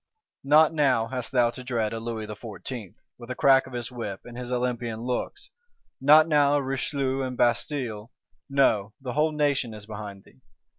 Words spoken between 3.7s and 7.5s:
his whip, and his Olympian looks; not now a Richelieu and